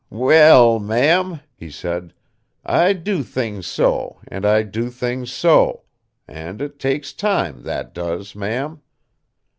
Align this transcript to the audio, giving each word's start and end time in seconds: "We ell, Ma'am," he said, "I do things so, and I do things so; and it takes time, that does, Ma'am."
"We 0.09 0.33
ell, 0.35 0.79
Ma'am," 0.79 1.41
he 1.53 1.69
said, 1.69 2.15
"I 2.65 2.93
do 2.93 3.21
things 3.21 3.67
so, 3.67 4.17
and 4.27 4.47
I 4.47 4.63
do 4.63 4.89
things 4.89 5.31
so; 5.31 5.83
and 6.27 6.59
it 6.59 6.79
takes 6.79 7.13
time, 7.13 7.61
that 7.61 7.93
does, 7.93 8.35
Ma'am." 8.35 8.81